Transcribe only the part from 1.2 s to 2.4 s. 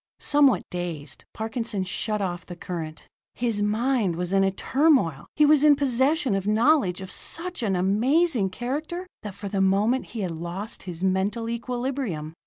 Parkinson shut